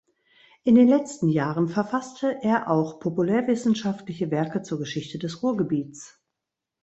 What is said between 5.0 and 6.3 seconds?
des Ruhrgebiets.